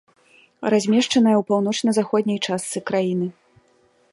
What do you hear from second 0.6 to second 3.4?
Размешчаная ў паўночна-заходняй частцы краіны.